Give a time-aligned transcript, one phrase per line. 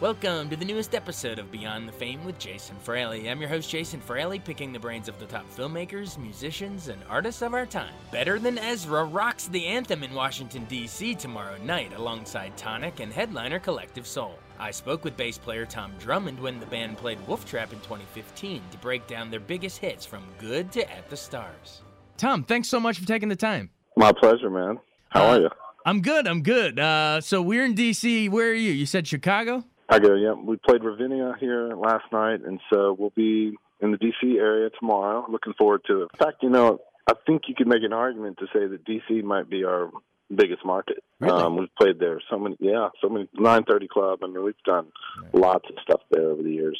[0.00, 3.28] Welcome to the newest episode of Beyond the Fame with Jason Fraley.
[3.28, 7.42] I'm your host, Jason Fraley, picking the brains of the top filmmakers, musicians, and artists
[7.42, 7.92] of our time.
[8.12, 11.16] Better Than Ezra rocks the anthem in Washington, D.C.
[11.16, 14.38] tomorrow night alongside Tonic and headliner Collective Soul.
[14.60, 18.62] I spoke with bass player Tom Drummond when the band played Wolf Trap in 2015
[18.70, 21.82] to break down their biggest hits from Good to At the Stars.
[22.16, 23.70] Tom, thanks so much for taking the time.
[23.96, 24.78] My pleasure, man.
[25.08, 25.50] How uh, are you?
[25.84, 26.28] I'm good.
[26.28, 26.78] I'm good.
[26.78, 28.28] Uh, so we're in D.C.
[28.28, 28.70] Where are you?
[28.70, 29.64] You said Chicago?
[29.88, 30.32] I go, yeah.
[30.32, 34.36] We played Ravinia here last night, and so we'll be in the D.C.
[34.38, 35.24] area tomorrow.
[35.28, 36.08] Looking forward to it.
[36.12, 39.22] In fact, you know, I think you could make an argument to say that D.C.
[39.22, 39.90] might be our
[40.34, 41.02] biggest market.
[41.20, 41.42] Really?
[41.42, 43.28] Um, we've played there so many, yeah, so many.
[43.34, 44.20] Nine Thirty Club.
[44.22, 44.88] I mean, we've done
[45.32, 46.78] lots of stuff there over the years.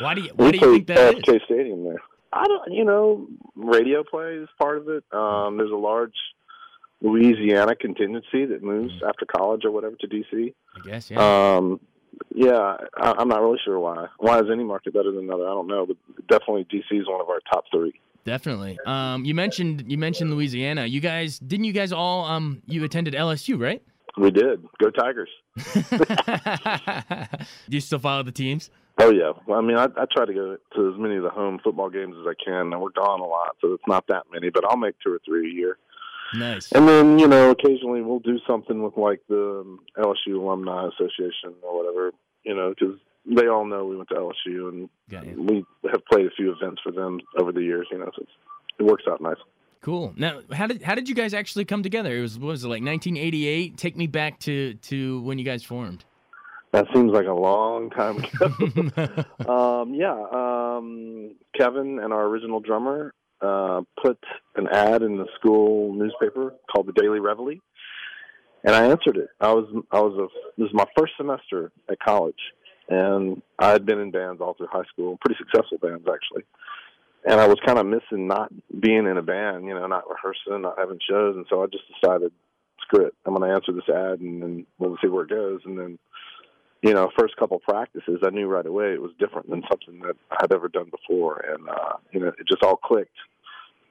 [0.00, 0.30] Why do you?
[0.34, 1.42] Why we do you think that FK is?
[1.46, 2.02] Stadium there.
[2.32, 2.72] I don't.
[2.72, 5.04] You know, radio play is part of it.
[5.12, 6.14] Um, there's a large
[7.00, 9.06] Louisiana contingency that moves mm-hmm.
[9.08, 10.54] after college or whatever to DC.
[10.76, 11.56] I guess, yeah.
[11.56, 11.80] Um,
[12.34, 14.06] yeah, I, I'm not really sure why.
[14.18, 15.46] Why is any market better than another?
[15.46, 15.96] I don't know, but
[16.28, 18.00] definitely DC is one of our top three.
[18.24, 18.78] Definitely.
[18.86, 20.86] Um, you mentioned you mentioned Louisiana.
[20.86, 23.82] You guys didn't you guys all um you attended LSU, right?
[24.16, 24.66] We did.
[24.78, 25.30] Go Tigers.
[27.68, 28.70] Do you still follow the teams?
[28.98, 29.32] Oh yeah.
[29.46, 31.88] Well, I mean, I, I try to go to as many of the home football
[31.88, 32.72] games as I can.
[32.72, 35.20] And we're gone a lot, so it's not that many, but I'll make two or
[35.24, 35.78] three a year.
[36.34, 36.70] Nice.
[36.72, 41.54] And then you know, occasionally we'll do something with like the um, LSU Alumni Association
[41.62, 42.12] or whatever.
[42.44, 44.88] You know, because they all know we went to LSU and
[45.48, 47.88] we have played a few events for them over the years.
[47.90, 48.24] You know, so
[48.78, 49.36] it works out nice.
[49.82, 50.12] Cool.
[50.16, 52.16] Now, how did how did you guys actually come together?
[52.16, 53.76] It was what was it like 1988?
[53.76, 56.04] Take me back to to when you guys formed.
[56.72, 59.24] That seems like a long time ago.
[59.80, 63.12] um, yeah, um, Kevin and our original drummer
[63.42, 64.18] uh, put
[64.56, 67.60] an ad in the school newspaper called the Daily Reveille,
[68.64, 69.28] and I answered it.
[69.40, 72.40] I was I was a this is my first semester at college,
[72.88, 76.44] and I had been in bands all through high school, pretty successful bands actually.
[77.24, 78.50] And I was kind of missing not
[78.80, 81.84] being in a band, you know, not rehearsing, not having shows, and so I just
[82.00, 82.32] decided,
[82.80, 85.60] screw it, I'm going to answer this ad, and then we'll see where it goes.
[85.66, 85.98] And then,
[86.82, 90.16] you know, first couple practices, I knew right away it was different than something that
[90.30, 93.16] I had ever done before, and uh, you know, it just all clicked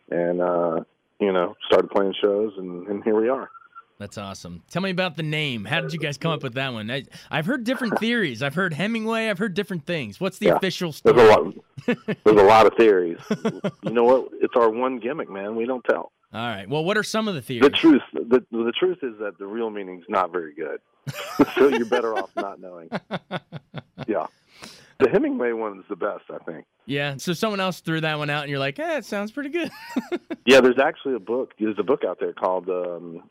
[0.09, 0.79] and uh,
[1.19, 3.50] you know started playing shows, and, and here we are.
[4.00, 4.63] That's awesome.
[4.69, 5.66] Tell me about the name.
[5.66, 6.89] How did you guys come up with that one?
[6.89, 8.41] I, have heard different theories.
[8.41, 9.27] I've heard Hemingway.
[9.29, 10.21] I've heard different things.
[10.21, 11.17] What's the yeah, official story?
[11.17, 11.53] There's a lot.
[12.23, 13.19] there's a lot of theories.
[13.83, 14.29] you know what?
[14.41, 15.57] It's our one gimmick, man.
[15.57, 16.13] We don't tell.
[16.31, 16.69] All right.
[16.69, 17.63] Well, what are some of the theories?
[17.63, 18.01] The truth.
[18.13, 20.79] The, the truth is that the real meaning's not very good.
[21.56, 22.90] so you're better off not knowing.
[24.07, 24.28] Yeah.
[25.00, 26.66] The Hemingway one is the best, I think.
[26.85, 27.18] Yeah.
[27.18, 29.69] So someone else threw that one out, and you're like, "Eh, it sounds pretty good."
[30.45, 30.62] yeah.
[30.62, 31.51] There's actually a book.
[31.59, 33.23] There's a book out there called um,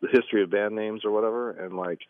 [0.00, 2.00] "The History of Band Names" or whatever, and like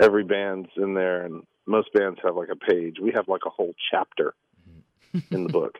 [0.00, 2.96] every band's in there, and most bands have like a page.
[3.00, 4.34] We have like a whole chapter
[5.30, 5.78] in the book.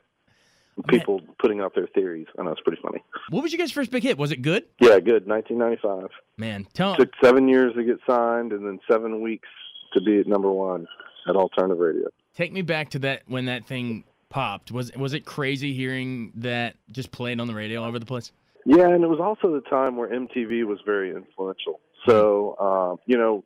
[0.88, 1.28] People Man.
[1.38, 2.26] putting out their theories.
[2.38, 3.02] I know it's pretty funny.
[3.30, 4.18] What was your guys' first big hit?
[4.18, 4.64] Was it good?
[4.80, 5.26] Yeah, good.
[5.26, 6.10] 1995.
[6.36, 9.48] Man, tell took seven years to get signed, and then seven weeks
[9.94, 10.86] to be at number one
[11.28, 12.08] at alternative radio.
[12.34, 14.72] Take me back to that when that thing popped.
[14.72, 18.32] Was was it crazy hearing that just played on the radio all over the place?
[18.66, 21.80] Yeah, and it was also the time where MTV was very influential.
[22.06, 23.44] So uh, you know,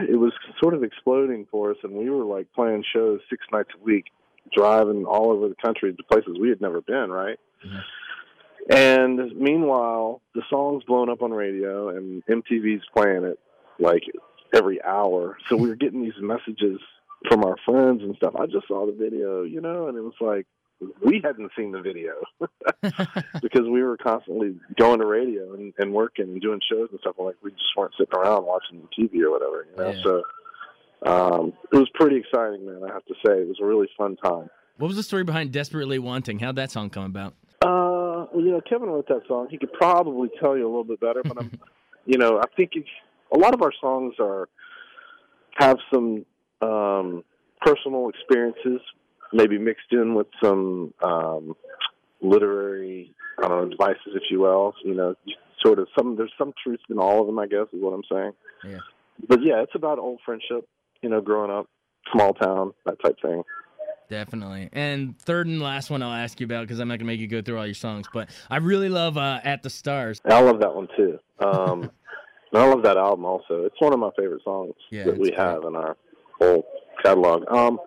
[0.00, 3.70] it was sort of exploding for us, and we were like playing shows six nights
[3.80, 4.06] a week,
[4.54, 7.10] driving all over the country to places we had never been.
[7.10, 7.38] Right.
[7.64, 7.78] Mm-hmm.
[8.68, 13.38] And meanwhile, the song's blown up on radio, and MTV's playing it
[13.78, 14.02] like
[14.52, 15.38] every hour.
[15.48, 16.80] So we were getting these messages
[17.28, 18.34] from our friends and stuff.
[18.36, 20.46] I just saw the video, you know, and it was like
[21.02, 22.12] we hadn't seen the video
[23.40, 27.16] because we were constantly going to radio and, and working and doing shows and stuff.
[27.18, 29.90] Like we just weren't sitting around watching TV or whatever, you know.
[29.90, 30.02] Yeah.
[30.02, 30.22] So
[31.06, 32.82] um, it was pretty exciting, man.
[32.88, 34.48] I have to say, it was a really fun time.
[34.78, 36.38] What was the story behind "Desperately Wanting"?
[36.38, 37.34] How'd that song come about?
[37.62, 39.48] Uh, well, you know, Kevin wrote that song.
[39.50, 41.58] He could probably tell you a little bit better, but I'm,
[42.06, 42.72] you know, I think
[43.32, 44.48] a lot of our songs are
[45.54, 46.26] have some
[46.60, 47.24] um,
[47.62, 48.80] personal experiences,
[49.32, 51.56] maybe mixed in with some um,
[52.20, 54.74] literary, I don't know, devices, if you will.
[54.84, 55.14] You know,
[55.64, 56.16] sort of some.
[56.16, 58.32] There's some truth in all of them, I guess, is what I'm saying.
[58.64, 58.80] Yeah.
[59.26, 60.68] But yeah, it's about old friendship.
[61.02, 61.66] You know, growing up,
[62.12, 63.42] small town, that type thing.
[64.08, 64.68] Definitely.
[64.72, 67.26] And third and last one I'll ask you about because I'm not gonna make you
[67.26, 70.60] go through all your songs, but I really love uh, "At the Stars." I love
[70.60, 71.18] that one too.
[71.40, 71.90] Um,
[72.54, 73.64] I love that album also.
[73.64, 75.96] It's one of my favorite songs yeah, that we have in our
[76.38, 76.66] whole
[77.02, 77.44] catalog.
[77.50, 77.78] Um,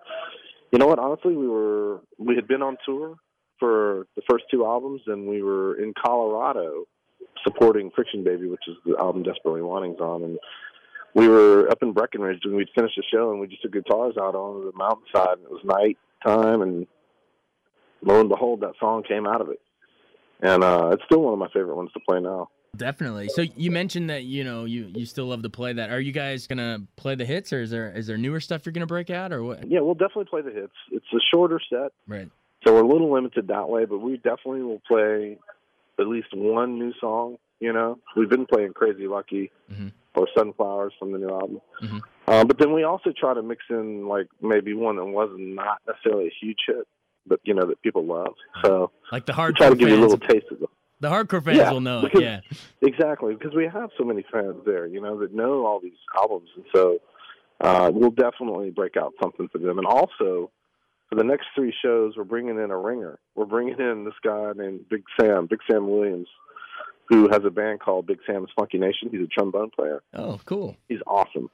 [0.70, 0.98] you know what?
[0.98, 3.16] Honestly, we were we had been on tour
[3.58, 6.84] for the first two albums, and we were in Colorado
[7.44, 10.38] supporting Friction Baby, which is the album Desperately Wanting's on, and
[11.14, 14.14] we were up in Breckenridge and we'd finished the show and we just took guitars
[14.20, 16.86] out on the mountainside and it was night time and
[18.02, 19.60] lo and behold that song came out of it.
[20.42, 22.48] And uh it's still one of my favorite ones to play now.
[22.76, 23.28] Definitely.
[23.28, 25.90] So you mentioned that you know you you still love to play that.
[25.90, 28.72] Are you guys gonna play the hits, or is there is there newer stuff you're
[28.72, 29.68] gonna break out, or what?
[29.68, 30.72] Yeah, we'll definitely play the hits.
[30.92, 32.28] It's a shorter set, Right.
[32.64, 33.86] so we're a little limited that way.
[33.86, 35.36] But we definitely will play
[35.98, 37.38] at least one new song.
[37.60, 39.92] You know, we've been playing "Crazy Lucky" Mhm.
[40.14, 41.60] or "Sunflowers" from the new album.
[41.82, 42.00] Mhm.
[42.26, 45.78] Um, but then we also try to mix in like maybe one that was not
[45.86, 46.86] necessarily a huge hit,
[47.26, 48.34] but you know that people love.
[48.64, 50.12] So Like the hardcore try to give you a fans.
[50.12, 50.70] little taste of it.
[51.00, 52.02] The hardcore fans Yeah, will know it.
[52.12, 52.40] because- Yeah.
[52.82, 56.50] Exactly, because we have so many fans there, you know, that know all these albums,
[56.56, 57.00] and so
[57.62, 59.76] uh, we'll definitely break out something for them.
[59.78, 60.50] And also,
[61.10, 63.18] for the next three shows, we're bringing in a ringer.
[63.34, 66.28] We're bringing in this guy named Big Sam, Big Sam Williams,
[67.10, 69.08] who has a band called Big Sam's Funky Nation.
[69.10, 70.00] He's a trombone player.
[70.14, 70.76] Oh, cool.
[70.88, 71.50] He's awesome.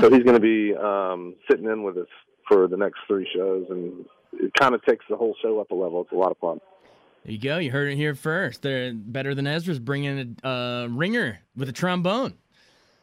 [0.00, 2.08] so he's going to be um, sitting in with us
[2.48, 5.74] for the next three shows, and it kind of takes the whole show up a
[5.74, 6.00] level.
[6.00, 6.60] It's a lot of fun.
[7.24, 7.58] There you go.
[7.58, 8.62] You heard it here first.
[8.62, 12.34] They're better than Ezra's bringing a uh, ringer with a trombone.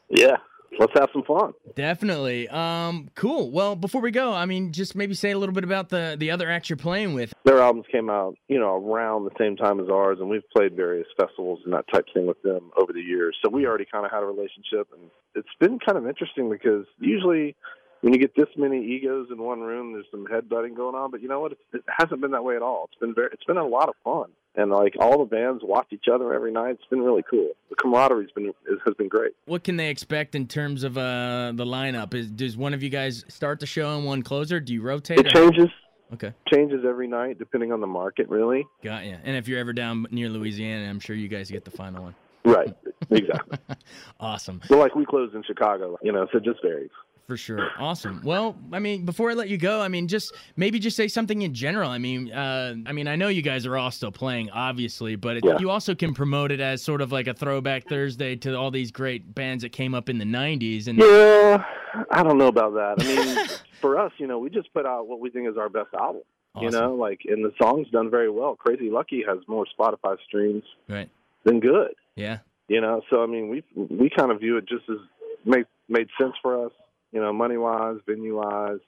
[0.10, 0.38] Yeah,
[0.80, 1.54] let's have some fun.
[1.76, 2.48] Definitely.
[2.50, 3.52] Um, cool.
[3.52, 6.32] Well, before we go, I mean, just maybe say a little bit about the the
[6.32, 7.34] other acts you're playing with.
[7.46, 10.76] their albums came out, you know, around the same time as ours, and we've played
[10.76, 13.36] various festivals and that type of thing with them over the years.
[13.44, 16.86] So we already kind of had a relationship, and it's been kind of interesting because
[17.00, 17.56] usually
[18.04, 21.10] when you get this many egos in one room, there's some headbutting going on.
[21.10, 21.54] But you know what?
[21.54, 22.90] It, it hasn't been that way at all.
[22.92, 25.88] It's been very, it's been a lot of fun, and like all the bands watch
[25.92, 26.72] each other every night.
[26.72, 27.50] It's been really cool.
[27.70, 28.54] The camaraderie's been
[28.86, 29.32] has been great.
[29.46, 32.14] What can they expect in terms of uh, the lineup?
[32.14, 34.60] Is does one of you guys start the show and one closer?
[34.60, 35.20] Do you rotate?
[35.20, 35.70] It or- changes
[36.14, 38.68] Okay, changes every night depending on the market, really.
[38.84, 39.18] got you.
[39.24, 42.16] And if you're ever down near Louisiana, I'm sure you guys get the final one.
[42.46, 42.76] Right.
[43.10, 43.58] Exactly.
[44.20, 44.62] Awesome.
[44.68, 46.92] so like we closed in Chicago, you know, so it just varies.
[47.28, 47.70] For sure.
[47.80, 48.22] Awesome.
[48.24, 51.42] Well, I mean, before I let you go, I mean, just maybe just say something
[51.42, 51.90] in general.
[51.90, 55.38] I mean, uh, I mean, I know you guys are all still playing, obviously, but
[55.38, 55.58] it, Yeah.
[55.60, 58.92] you also can promote it as sort of like a throwback Thursday to all these
[58.92, 60.88] great bands that came up in the '90s.
[60.88, 61.64] And Yeah,
[62.12, 62.96] I don't know about that.
[63.00, 63.48] I mean,
[63.82, 66.24] for us, you know, we just put out what we think is our best album.
[66.62, 68.56] You know, like, and the song's done very well.
[68.56, 71.10] Crazy Lucky has more Spotify streams right?
[71.46, 71.96] than good.
[72.16, 72.40] Yeah.
[72.68, 74.98] You know, so I mean, we we kind of view it just as
[75.46, 76.72] made made sense for us.
[77.14, 78.80] You know, money wise, venue wise,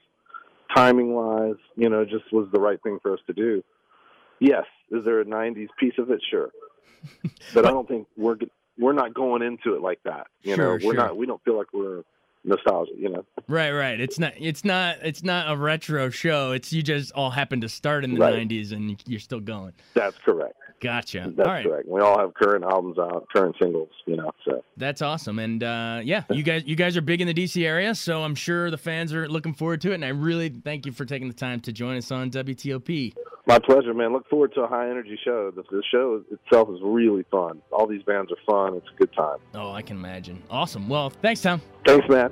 [0.75, 1.55] timing wise.
[1.75, 3.63] You know, just was the right thing for us to do.
[4.39, 6.21] Yes, is there a '90s piece of it?
[6.29, 6.49] Sure,
[7.53, 8.37] but I don't think we're
[8.77, 10.27] we're not going into it like that.
[10.41, 10.95] You Sure, know, we're sure.
[10.95, 11.17] not.
[11.17, 12.03] We don't feel like we're
[12.43, 12.91] nostalgia.
[12.97, 13.25] You know.
[13.47, 13.71] Right.
[13.71, 13.99] Right.
[13.99, 14.33] It's not.
[14.39, 14.97] It's not.
[15.03, 16.51] It's not a retro show.
[16.51, 18.35] It's you just all happened to start in the Right.
[18.47, 19.73] '90s and you're still going.
[19.93, 20.55] That's correct.
[20.81, 21.31] Gotcha.
[21.35, 21.65] That's all right.
[21.65, 21.87] correct.
[21.87, 24.31] We all have current albums out, current singles, you know.
[24.45, 27.65] So That's awesome, and uh, yeah, you guys you guys are big in the DC
[27.65, 29.95] area, so I'm sure the fans are looking forward to it.
[29.95, 33.13] And I really thank you for taking the time to join us on WTOP.
[33.47, 34.11] my pleasure, man.
[34.13, 35.51] Look forward to a high energy show.
[35.51, 37.61] The, the show itself is really fun.
[37.71, 38.75] All these bands are fun.
[38.77, 39.37] It's a good time.
[39.53, 40.43] Oh, I can imagine.
[40.49, 40.89] Awesome.
[40.89, 41.61] Well, thanks, Tom.
[41.85, 42.31] Thanks, Matt.